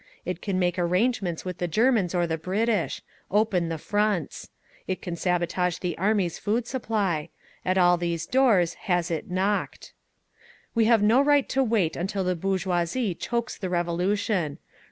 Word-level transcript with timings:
It 0.25 0.41
can 0.41 0.57
make 0.57 0.79
arrangements 0.79 1.45
with 1.45 1.59
the 1.59 1.67
Germans 1.67 2.15
or 2.15 2.25
the 2.25 2.35
British; 2.39 3.03
open 3.29 3.69
the 3.69 3.77
fronts. 3.77 4.49
It 4.87 4.99
can 4.99 5.15
sabotage 5.15 5.77
the 5.77 5.95
Army's 5.99 6.39
food 6.39 6.65
supply. 6.65 7.29
At 7.63 7.77
all 7.77 7.97
these 7.97 8.25
doors 8.25 8.73
has 8.89 9.11
it 9.11 9.29
knocked. 9.29 9.93
"We 10.73 10.85
have 10.85 11.03
no 11.03 11.21
right 11.21 11.47
to 11.49 11.63
wait 11.63 11.95
until 11.95 12.23
the 12.23 12.35
bourgeoisie 12.35 13.13
chokes 13.13 13.59
the 13.59 13.69
Revolution. 13.69 14.57